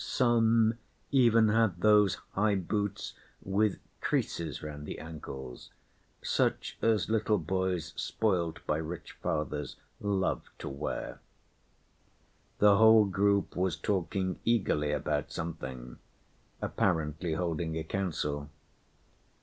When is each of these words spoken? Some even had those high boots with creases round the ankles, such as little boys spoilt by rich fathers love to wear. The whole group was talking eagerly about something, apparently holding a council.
Some 0.03 0.79
even 1.11 1.49
had 1.49 1.81
those 1.81 2.15
high 2.31 2.55
boots 2.55 3.13
with 3.43 3.77
creases 4.01 4.63
round 4.63 4.87
the 4.87 4.97
ankles, 4.97 5.69
such 6.23 6.79
as 6.81 7.07
little 7.07 7.37
boys 7.37 7.93
spoilt 7.95 8.65
by 8.65 8.77
rich 8.77 9.11
fathers 9.21 9.75
love 9.99 10.49
to 10.57 10.67
wear. 10.69 11.19
The 12.57 12.77
whole 12.77 13.05
group 13.05 13.55
was 13.55 13.75
talking 13.77 14.39
eagerly 14.43 14.91
about 14.91 15.31
something, 15.31 15.99
apparently 16.63 17.33
holding 17.33 17.77
a 17.77 17.83
council. 17.83 18.49